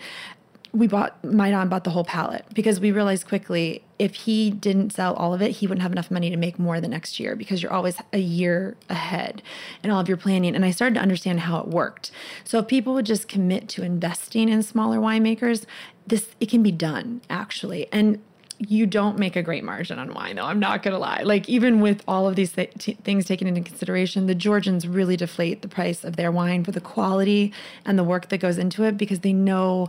[0.72, 5.14] we bought Maydan bought the whole pallet because we realized quickly if he didn't sell
[5.14, 7.62] all of it, he wouldn't have enough money to make more the next year because
[7.62, 9.42] you're always a year ahead
[9.82, 10.54] in all of your planning.
[10.54, 12.10] And I started to understand how it worked.
[12.44, 15.66] So if people would just commit to investing in smaller winemakers,
[16.06, 17.88] this it can be done actually.
[17.92, 18.20] And
[18.68, 20.44] you don't make a great margin on wine, though.
[20.44, 21.22] I'm not going to lie.
[21.22, 25.16] Like, even with all of these th- t- things taken into consideration, the Georgians really
[25.16, 27.54] deflate the price of their wine for the quality
[27.86, 29.88] and the work that goes into it because they know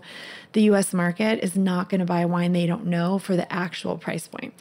[0.53, 3.97] the US market is not going to buy wine they don't know for the actual
[3.97, 4.53] price point.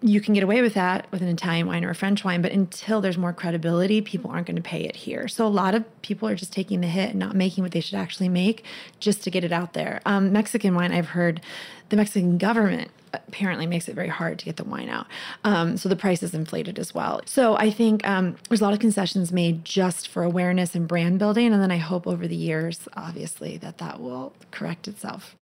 [0.00, 2.52] You can get away with that with an Italian wine or a French wine, but
[2.52, 5.28] until there's more credibility, people aren't going to pay it here.
[5.28, 7.80] So a lot of people are just taking the hit and not making what they
[7.80, 8.64] should actually make
[9.00, 10.00] just to get it out there.
[10.06, 11.42] Um, Mexican wine, I've heard
[11.90, 12.90] the Mexican government
[13.28, 15.06] apparently makes it very hard to get the wine out.
[15.44, 17.20] Um, so the price is inflated as well.
[17.26, 21.18] So I think um, there's a lot of concessions made just for awareness and brand
[21.18, 21.52] building.
[21.52, 25.36] And then I hope over the years, obviously, that that will correct itself.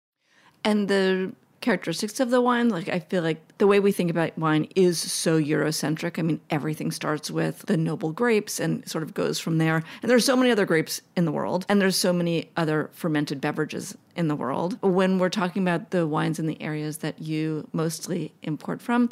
[0.65, 2.69] And the characteristics of the wine.
[2.69, 6.19] Like I feel like the way we think about wine is so Eurocentric.
[6.19, 9.83] I mean, everything starts with the noble grapes and sort of goes from there.
[10.03, 13.41] And there's so many other grapes in the world, and there's so many other fermented
[13.41, 14.79] beverages in the world.
[14.83, 19.11] When we're talking about the wines in the areas that you mostly import from,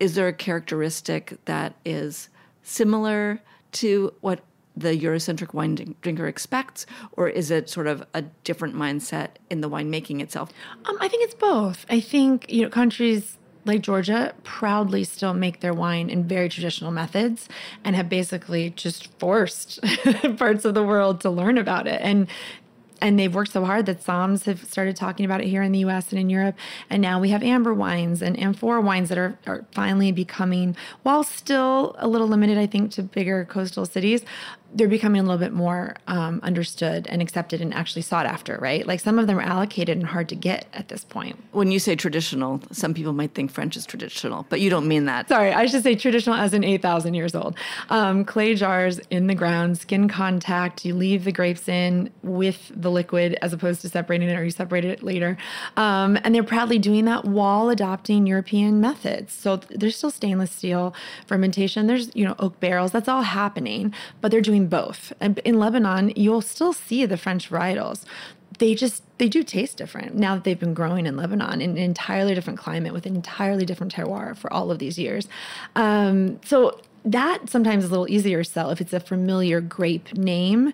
[0.00, 2.28] is there a characteristic that is
[2.62, 3.40] similar
[3.72, 4.40] to what
[4.76, 9.70] the Eurocentric wine drinker expects, or is it sort of a different mindset in the
[9.70, 10.50] winemaking itself?
[10.84, 11.86] Um, I think it's both.
[11.88, 16.92] I think you know countries like Georgia proudly still make their wine in very traditional
[16.92, 17.48] methods
[17.84, 19.80] and have basically just forced
[20.38, 22.00] parts of the world to learn about it.
[22.00, 22.28] And
[23.00, 25.80] and they've worked so hard that Soms have started talking about it here in the
[25.80, 26.56] US and in Europe.
[26.88, 31.22] And now we have amber wines and amphora wines that are, are finally becoming, while
[31.22, 34.24] still a little limited, I think, to bigger coastal cities,
[34.76, 38.86] they're becoming a little bit more um, understood and accepted and actually sought after, right?
[38.86, 41.42] Like some of them are allocated and hard to get at this point.
[41.52, 45.06] When you say traditional, some people might think French is traditional, but you don't mean
[45.06, 45.30] that.
[45.30, 47.56] Sorry, I should say traditional as in 8,000 years old.
[47.88, 52.90] Um, clay jars in the ground, skin contact, you leave the grapes in with the
[52.90, 55.38] liquid as opposed to separating it or you separate it later.
[55.78, 59.32] Um, and they're proudly doing that while adopting European methods.
[59.32, 60.94] So there's still stainless steel
[61.26, 65.12] fermentation, there's, you know, oak barrels, that's all happening, but they're doing both.
[65.20, 68.04] And in Lebanon, you'll still see the French varietals.
[68.58, 71.78] They just they do taste different now that they've been growing in Lebanon in an
[71.78, 75.28] entirely different climate with an entirely different terroir for all of these years.
[75.74, 80.12] Um, so that sometimes is a little easier to sell if it's a familiar grape
[80.14, 80.72] name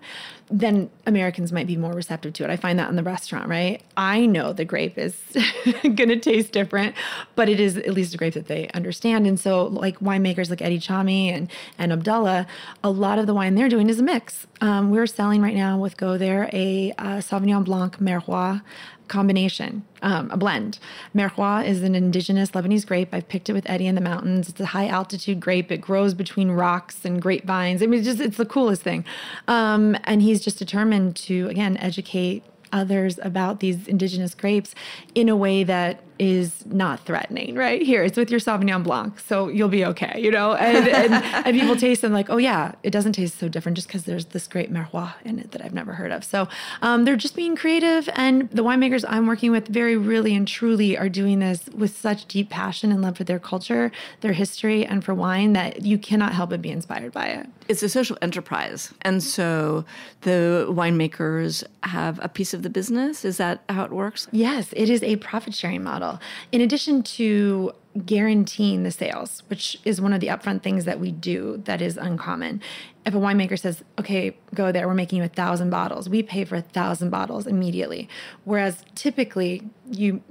[0.53, 2.51] then Americans might be more receptive to it.
[2.51, 3.81] I find that in the restaurant, right?
[3.97, 5.19] I know the grape is
[5.81, 6.95] going to taste different,
[7.33, 9.25] but it is at least a grape that they understand.
[9.25, 12.45] And so, like winemakers like Eddie Chami and, and Abdullah,
[12.83, 14.45] a lot of the wine they're doing is a mix.
[14.61, 18.61] Um, we're selling right now with Go There a, a Sauvignon Blanc Merwah
[19.07, 20.79] combination, um, a blend.
[21.15, 23.09] Merwah is an indigenous Lebanese grape.
[23.11, 24.49] I've picked it with Eddie in the mountains.
[24.49, 25.71] It's a high altitude grape.
[25.71, 27.83] It grows between rocks and grapevines.
[27.83, 29.05] I mean, it's just it's the coolest thing.
[29.47, 34.73] Um, and he's just determined to again educate others about these indigenous grapes
[35.13, 37.81] in a way that is not threatening, right?
[37.81, 40.53] Here, it's with your Sauvignon Blanc, so you'll be okay, you know?
[40.53, 41.13] And, and,
[41.45, 44.25] and people taste and like, oh yeah, it doesn't taste so different just because there's
[44.27, 46.23] this great Merlot in it that I've never heard of.
[46.23, 46.47] So
[46.81, 50.97] um, they're just being creative, and the winemakers I'm working with very really and truly
[50.97, 55.03] are doing this with such deep passion and love for their culture, their history, and
[55.03, 57.47] for wine that you cannot help but be inspired by it.
[57.67, 58.93] It's a social enterprise.
[59.01, 59.85] And so
[60.21, 63.25] the winemakers have a piece of the business.
[63.25, 64.27] Is that how it works?
[64.31, 66.02] Yes, it is a profit sharing model.
[66.51, 67.73] In addition to
[68.05, 71.95] guaranteeing the sales, which is one of the upfront things that we do that is
[71.95, 72.61] uncommon.
[73.05, 76.43] If a winemaker says, okay, go there, we're making you a thousand bottles, we pay
[76.45, 78.09] for a thousand bottles immediately.
[78.45, 80.23] Whereas typically you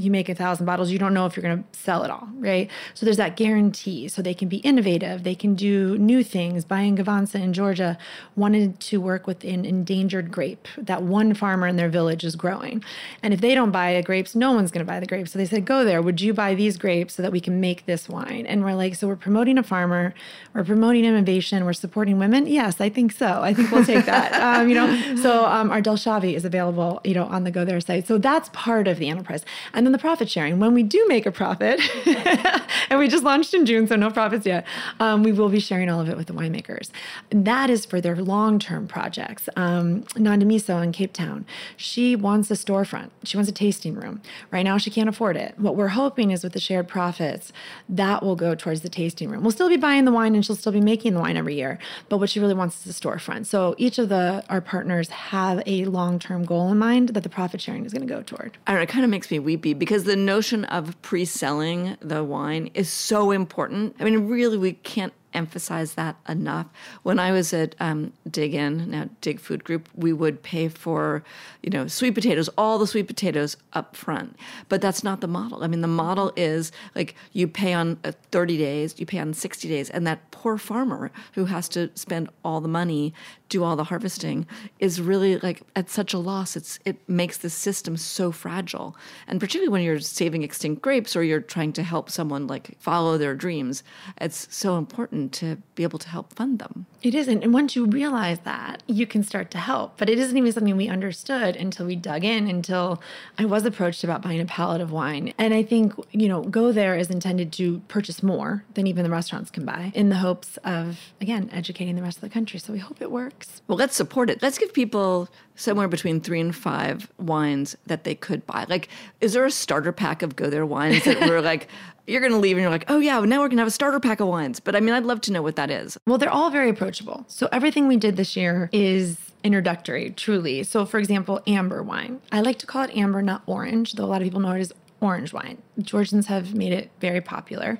[0.00, 2.28] you make a thousand bottles, you don't know if you're going to sell it all,
[2.34, 2.70] right?
[2.94, 4.08] So there's that guarantee.
[4.08, 6.64] So they can be innovative, they can do new things.
[6.64, 7.98] Baia and Gvantsa in Georgia
[8.36, 12.82] wanted to work with an endangered grape that one farmer in their village is growing.
[13.22, 15.32] And if they don't buy the grapes, no one's going to buy the grapes.
[15.32, 16.00] So they said, go there.
[16.00, 18.46] Would you buy these grapes so that we can make this wine?
[18.46, 20.14] And we're like, so we're promoting a farmer,
[20.54, 22.46] we're promoting innovation, we're supporting women.
[22.46, 23.42] Yes, I think so.
[23.42, 24.32] I think we'll take that.
[24.60, 27.80] um, you know, so um, our Dzelshavi is available, you know, on the Go There
[27.80, 28.06] site.
[28.06, 29.44] So that's part of the enterprise.
[29.72, 30.58] And then the profit sharing.
[30.58, 31.80] When we do make a profit,
[32.90, 34.66] and we just launched in June, so no profits yet,
[35.00, 36.90] um, we will be sharing all of it with the winemakers.
[37.30, 39.48] That is for their long term projects.
[39.56, 41.46] Um, Nondumiso in Cape Town,
[41.76, 44.20] she wants a storefront, she wants a tasting room.
[44.50, 45.58] Right now, she can't afford it.
[45.58, 47.52] What we're hoping is with the shared profits,
[47.88, 49.42] that will go towards the tasting room.
[49.42, 51.78] We'll still be buying the wine and she'll still be making the wine every year,
[52.10, 53.46] but what she really wants is a storefront.
[53.46, 57.28] So each of the our partners have a long term goal in mind that the
[57.28, 58.58] profit sharing is going to go toward.
[58.66, 62.24] I don't know, it kind of makes me weepy because the notion of pre-selling the
[62.24, 63.96] wine is so important.
[64.00, 66.66] I mean, really, we can't emphasize that enough.
[67.02, 71.22] When I was at um, Dig In, now Dig Food Group, we would pay for,
[71.62, 74.36] you know, sweet potatoes, all the sweet potatoes up front.
[74.68, 75.62] But that's not the model.
[75.62, 79.34] I mean, the model is like you pay on uh, 30 days, you pay on
[79.34, 83.12] 60 days, and that poor farmer who has to spend all the money,
[83.48, 84.46] do all the harvesting,
[84.78, 86.56] is really like at such a loss.
[86.56, 91.22] It's it makes the system so fragile, and particularly when you're saving extinct grapes or
[91.22, 93.82] you're trying to help someone like follow their dreams,
[94.20, 96.86] it's so important to be able to help fund them.
[97.02, 97.42] It isn't.
[97.42, 99.98] And once you realize that, you can start to help.
[99.98, 103.00] But it isn't even something we understood until we dug in, until
[103.38, 105.32] I was approached about buying a pallet of wine.
[105.38, 109.10] And I think, you know, Go There is intended to purchase more than even the
[109.10, 112.58] restaurants can buy in the hopes of, again, educating the rest of the country.
[112.58, 113.62] So we hope it works.
[113.68, 114.42] Well, let's support it.
[114.42, 118.64] Let's give people somewhere between three and five wines that they could buy.
[118.68, 118.88] Like,
[119.20, 121.68] is there a starter pack of Go There wines that we're like,
[122.08, 123.72] you're going to leave and you're like, oh, yeah, now we're going to have a
[123.72, 124.60] starter pack of wines.
[124.60, 125.98] But I mean, I'd love to know what that is.
[126.06, 127.24] Well, they're all very approachable.
[127.28, 130.62] So everything we did this year is introductory, truly.
[130.62, 132.20] So, for example, amber wine.
[132.32, 134.60] I like to call it amber, not orange, though a lot of people know it
[134.60, 135.62] as orange wine.
[135.80, 137.78] Georgians have made it very popular.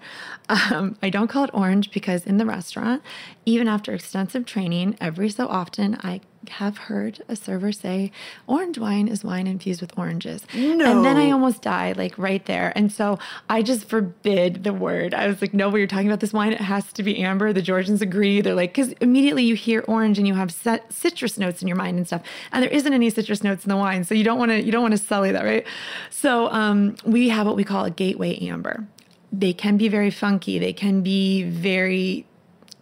[0.48, 3.02] Um, I don't call it orange because in the restaurant,
[3.44, 8.10] even after extensive training, every so often I have heard a server say,
[8.46, 10.46] orange wine is wine infused with oranges.
[10.54, 10.90] No.
[10.90, 12.72] And then I almost died, like right there.
[12.76, 13.18] And so
[13.50, 15.12] I just forbid the word.
[15.14, 17.52] I was like, no, when you're talking about this wine, it has to be amber.
[17.52, 18.40] The Georgians agree.
[18.40, 21.98] They're like, because immediately you hear orange and you have citrus notes in your mind
[21.98, 22.22] and stuff.
[22.52, 24.04] And there isn't any citrus notes in the wine.
[24.04, 25.66] So you don't want to, you don't want to sully that, right?
[26.10, 28.86] So um, we have what we call gateway amber.
[29.32, 30.58] They can be very funky.
[30.58, 32.26] They can be very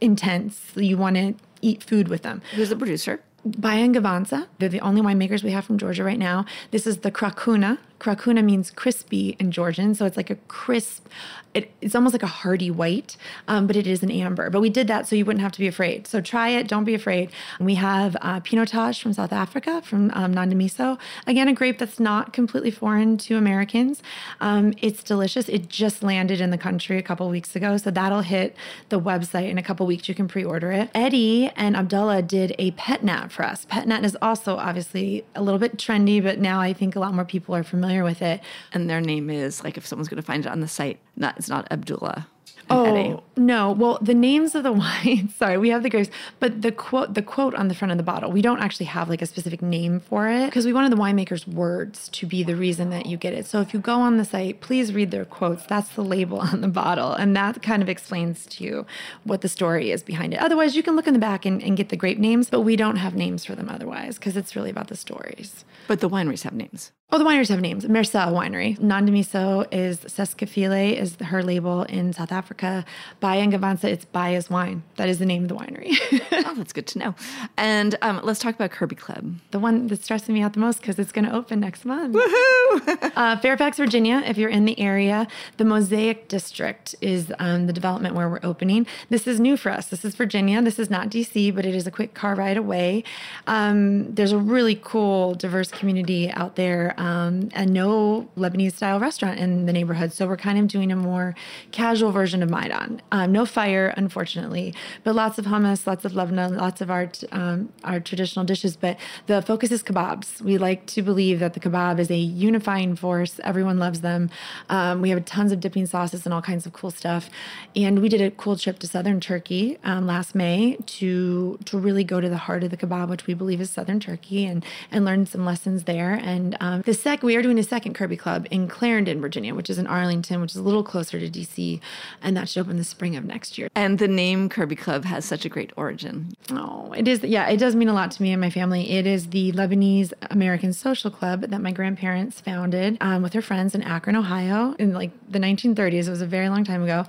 [0.00, 0.72] intense.
[0.76, 2.42] You want to eat food with them.
[2.54, 3.20] Who's the producer?
[3.44, 4.48] Baia and Gvantsa.
[4.58, 6.44] They're the only winemakers we have from Georgia right now.
[6.72, 7.78] This is the Krakhuna.
[7.98, 11.06] Krakhuna means crispy in Georgian, so it's like a crisp.
[11.54, 13.16] It, it's almost like a hearty white,
[13.48, 14.50] um, but it is an amber.
[14.50, 16.06] But we did that so you wouldn't have to be afraid.
[16.06, 16.68] So try it.
[16.68, 17.30] Don't be afraid.
[17.58, 20.98] We have uh, Pinotage from South Africa, from um, Nondumiso.
[21.26, 24.02] Again, a grape that's not completely foreign to Americans.
[24.40, 25.48] Um, it's delicious.
[25.48, 28.54] It just landed in the country a couple weeks ago, so that'll hit
[28.90, 30.10] the website in a couple weeks.
[30.10, 30.90] You can pre-order it.
[30.94, 33.64] Eddie and Abdullah did a pet nat for us.
[33.64, 37.14] Pet nat is also obviously a little bit trendy, but now I think a lot
[37.14, 38.40] more people are familiar familiar with it.
[38.72, 41.36] And their name is like if someone's going to find it on the site, not
[41.36, 42.26] it's not Abdullah.
[42.68, 43.16] Oh Eddie.
[43.36, 43.70] no!
[43.70, 45.36] Well, the names of the wines.
[45.36, 48.02] Sorry, we have the grapes, but the quote the quote on the front of the
[48.02, 48.32] bottle.
[48.32, 51.46] We don't actually have like a specific name for it because we wanted the winemaker's
[51.46, 53.46] words to be the reason that you get it.
[53.46, 55.64] So if you go on the site, please read their quotes.
[55.66, 58.86] That's the label on the bottle, and that kind of explains to you
[59.22, 60.40] what the story is behind it.
[60.40, 62.74] Otherwise, you can look in the back and, and get the grape names, but we
[62.74, 65.64] don't have names for them otherwise because it's really about the stories.
[65.86, 66.90] But the wineries have names.
[67.12, 67.84] Oh, the wineries have names.
[67.84, 68.76] Mersel Winery.
[68.80, 72.84] Nondumiso is Seskafile is her label in South Africa.
[73.20, 74.82] Baia and Gvantsa, it's Baia's wine.
[74.96, 75.96] That is the name of the winery.
[76.32, 77.14] oh, that's good to know.
[77.56, 79.36] And um, let's talk about Kirby Club.
[79.52, 82.16] The one that's stressing me out the most because it's going to open next month.
[82.16, 83.12] Woohoo!
[83.16, 88.16] uh, Fairfax, Virginia, if you're in the area, the Mosaic District is um, the development
[88.16, 88.84] where we're opening.
[89.10, 89.86] This is new for us.
[89.86, 90.60] This is Virginia.
[90.60, 93.04] This is not DC, but it is a quick car ride away.
[93.46, 99.38] Um, there's a really cool, diverse community out there um, and no Lebanese style restaurant
[99.38, 100.12] in the neighborhood.
[100.12, 101.34] So we're kind of doing a more
[101.72, 103.00] casual version of Maydan.
[103.12, 107.72] Um, no fire, unfortunately, but lots of hummus, lots of Lebanon, lots of our um,
[107.84, 108.76] our traditional dishes.
[108.76, 110.40] But the focus is kebabs.
[110.40, 113.40] We like to believe that the kebab is a unifying force.
[113.44, 114.30] Everyone loves them.
[114.68, 117.30] Um, we have tons of dipping sauces and all kinds of cool stuff.
[117.74, 122.04] And we did a cool trip to southern Turkey um, last May to to really
[122.04, 125.04] go to the heart of the kebab, which we believe is southern Turkey, and and
[125.04, 126.14] learn some lessons there.
[126.22, 129.68] And um, the second we are doing a second Kirby Club in Clarendon, Virginia, which
[129.68, 131.80] is in Arlington, which is a little closer to DC,
[132.22, 133.68] and that should open the spring of next year.
[133.74, 136.34] And the name Kirby Club has such a great origin.
[136.52, 137.22] Oh, it is.
[137.22, 138.92] Yeah, it does mean a lot to me and my family.
[138.92, 143.74] It is the Lebanese American Social Club that my grandparents founded um, with their friends
[143.74, 146.06] in Akron, Ohio, in like the 1930s.
[146.06, 147.04] It was a very long time ago.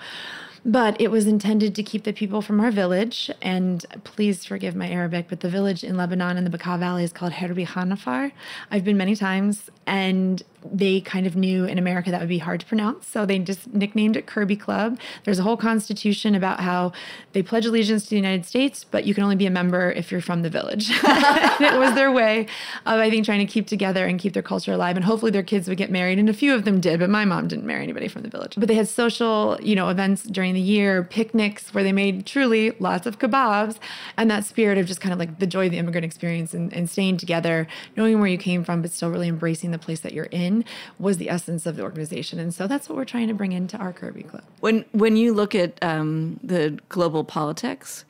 [0.66, 4.90] But it was intended to keep the people from our village, and please forgive my
[4.90, 8.32] Arabic, but the village in Lebanon in the Bekaa Valley is called Kherbet Qanafar.
[8.72, 12.60] I've been many times, and they kind of knew in America that would be hard
[12.60, 13.08] to pronounce.
[13.08, 15.00] So they just nicknamed it Kirby Club.
[15.24, 16.92] There's a whole constitution about how
[17.34, 20.12] they pledge allegiance to the United States, but you can only be a member if
[20.12, 20.90] you're from the village.
[21.04, 22.48] it was their way
[22.86, 24.96] of, I think, trying to keep together and keep their culture alive.
[24.96, 26.20] And hopefully their kids would get married.
[26.20, 28.56] And a few of them did, but my mom didn't marry anybody from the village.
[28.58, 32.72] But they had social, you know, events during the year, picnics where they made truly
[32.80, 33.78] lots of kebabs.
[34.18, 36.74] And that spirit of just kind of like the joy of the immigrant experience and,
[36.74, 40.14] and staying together, knowing where you came from, but still really embracing the place that
[40.14, 40.57] you're in
[41.00, 42.40] was the essence of the organization.
[42.40, 44.44] And so that's what we're trying to bring into our Kirby Club.
[44.60, 48.06] When when you look at um, the global politics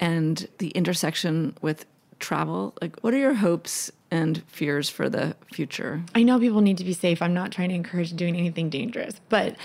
[0.00, 1.86] and the intersection with
[2.18, 6.02] travel, like what are your hopes and fears for the future?
[6.14, 7.22] I know people need to be safe.
[7.22, 9.56] I'm not trying to encourage doing anything dangerous, but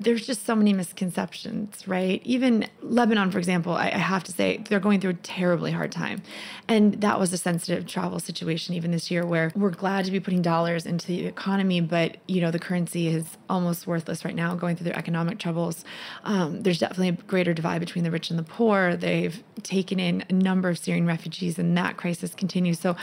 [0.00, 2.22] there's just so many misconceptions, right?
[2.24, 5.90] Even Lebanon, for example, I, I, have to say they're going through a terribly hard
[5.90, 6.22] time.
[6.68, 10.20] And that was a sensitive travel situation even this year where we're glad to be
[10.20, 14.54] putting dollars into the economy, but you know, the currency is almost worthless right now
[14.54, 15.84] going through their economic troubles.
[16.24, 18.96] Um, there's definitely a greater divide between the rich and the poor.
[18.96, 22.78] They've taken in a number of Syrian refugees and that crisis continues.
[22.78, 22.94] So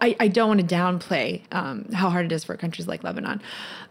[0.00, 3.40] I, I don't want to downplay um, how hard it is for countries like Lebanon.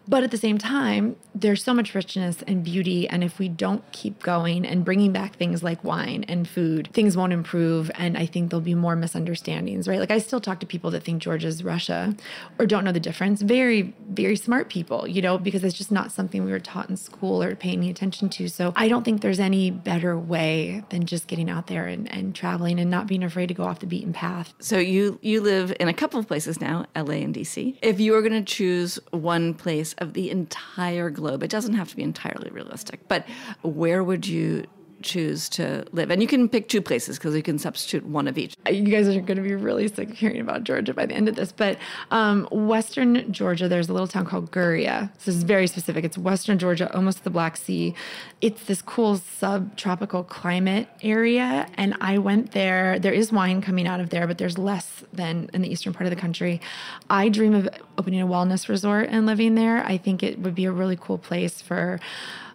[0.10, 3.08] But at the same time, there's so much richness and beauty.
[3.08, 7.16] And if we don't keep going and bringing back things like wine and food, things
[7.16, 7.92] won't improve.
[7.94, 10.00] And I think there'll be more misunderstandings, right?
[10.00, 12.16] Like I still talk to people that think Georgia's Russia
[12.58, 13.44] or don't know the difference.
[13.44, 16.98] Very, very smart people, you know, because it's just not something we were taught in
[16.98, 18.50] school or paying any attention to.
[18.50, 22.34] So I don't think there's any better way than just getting out there and, and
[22.34, 24.56] traveling and not being afraid to go off the beaten path.
[24.58, 27.78] So you you live in a couple of places now, LA and DC.
[27.84, 31.90] If you were going to choose one place of the entire globe, it doesn't have
[31.90, 33.26] to be entirely realistic, but
[33.62, 34.66] where would you
[35.02, 36.12] choose to live?
[36.12, 38.56] And you can pick two places because you can substitute one of each.
[38.70, 41.28] You guys are going to be really sick of hearing about Georgia by the end
[41.28, 41.78] of this, but
[42.12, 45.12] um, Western Georgia, there's a little town called Guria.
[45.16, 46.04] This is very specific.
[46.06, 47.94] It's Western Georgia, almost the Black Sea.
[48.42, 53.00] It's this cool subtropical climate area, and I went there.
[53.00, 56.06] There is wine coming out of there, but there's less than in the eastern part
[56.06, 56.62] of the country.
[57.10, 59.84] I dream of opening a wellness resort and living there.
[59.86, 62.00] I think it would be a really cool place for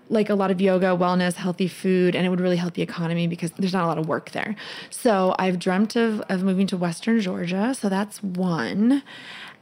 [0.09, 3.27] like a lot of yoga, wellness, healthy food, and it would really help the economy
[3.27, 4.55] because there's not a lot of work there.
[4.91, 7.75] So I've dreamt of, of moving to Western Georgia.
[7.75, 9.03] So that's one.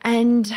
[0.02, 0.52] And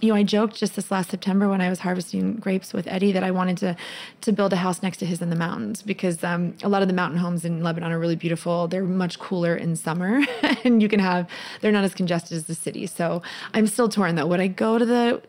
[0.00, 3.12] you know, I joked just this last September when I was harvesting grapes with Eddie
[3.12, 3.76] that I wanted to
[4.22, 6.88] to build a house next to his in the mountains because um, a lot of
[6.88, 8.68] the mountain homes in Lebanon are really beautiful.
[8.68, 10.22] They're much cooler in summer,
[10.64, 11.28] and you can have
[11.60, 12.86] they're not as congested as the city.
[12.86, 13.22] So
[13.54, 14.26] I'm still torn though.
[14.26, 15.22] Would I go to the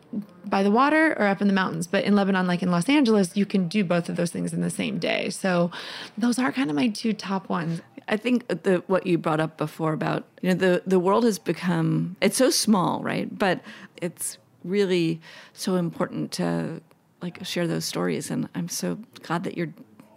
[0.44, 1.86] by the water or up in the mountains?
[1.86, 4.60] But in Lebanon, like in Los Angeles, you can do both of those things in
[4.60, 5.30] the same day.
[5.30, 5.70] So
[6.16, 7.80] those are kind of my two top ones.
[8.08, 11.38] I think the what you brought up before about you know the the world has
[11.38, 13.36] become it's so small, right?
[13.36, 13.60] But
[14.00, 15.20] it's really
[15.52, 16.80] so important to
[17.22, 19.72] like share those stories and i'm so glad that you're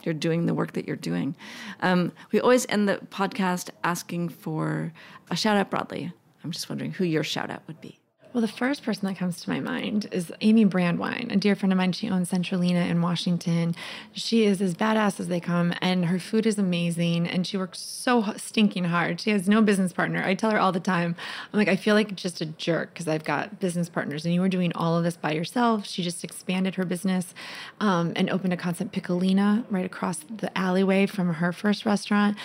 [0.05, 1.35] you're doing the work that you're doing.
[1.81, 4.93] Um, we always end the podcast asking for
[5.31, 6.11] a shout out broadly.
[6.43, 7.99] I'm just wondering who your shout out would be
[8.33, 11.71] Well, the first person that comes to my mind is Amy Brandwein, a dear friend
[11.71, 11.91] of mine.
[11.91, 13.75] She owns Centrolina in Washington.
[14.11, 17.27] She is as badass as they come, and her food is amazing.
[17.27, 19.21] And she works so stinking hard.
[19.21, 20.23] She has no business partner.
[20.23, 21.15] I tell her all the time,
[21.51, 24.41] I'm like, I feel like just a jerk because I've got business partners, and you
[24.41, 25.85] were doing all of this by yourself.
[25.85, 27.35] She just expanded her business
[27.79, 32.35] um, and opened a concept Piccolina right across the alleyway from her first restaurant.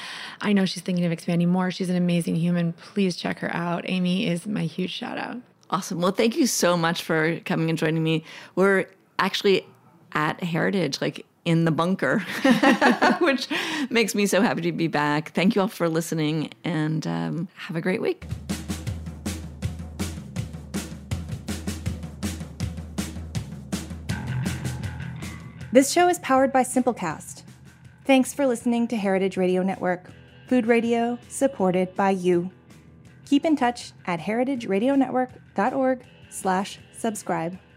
[0.42, 1.70] I know she's thinking of expanding more.
[1.70, 2.74] She's an amazing human.
[2.74, 3.84] Please check her out.
[3.88, 5.38] Amy is my huge shout out.
[5.70, 6.00] Awesome.
[6.00, 8.24] Well, thank you so much for coming and joining me.
[8.54, 8.86] We're
[9.18, 9.66] actually
[10.12, 12.18] at Heritage, like in the bunker,
[13.20, 13.48] which
[13.90, 15.32] makes me so happy to be back.
[15.32, 18.26] Thank you all for listening and um, have a great week.
[25.70, 27.42] This show is powered by Simplecast.
[28.06, 30.10] Thanks for listening to Heritage Radio Network,
[30.46, 32.50] food radio supported by you.
[33.26, 34.18] Keep in touch at
[35.58, 36.00] heritageradionetwork.org
[36.30, 37.67] slash subscribe.